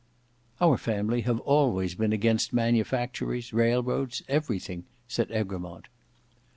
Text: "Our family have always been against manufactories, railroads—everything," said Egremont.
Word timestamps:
"Our 0.59 0.79
family 0.79 1.21
have 1.29 1.39
always 1.41 1.93
been 1.93 2.11
against 2.11 2.53
manufactories, 2.53 3.53
railroads—everything," 3.53 4.85
said 5.07 5.29
Egremont. 5.29 5.89